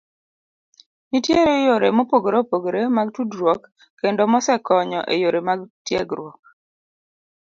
Nitiere 1.09 1.53
yore 1.65 1.87
mopogore 1.97 2.37
opogore 2.43 2.81
mag 2.95 3.07
tudruok 3.15 3.61
kendo 3.99 4.21
mosekonyo 4.31 5.01
e 5.13 5.15
yore 5.21 5.39
mag 5.47 5.59
tiegruok. 5.85 6.41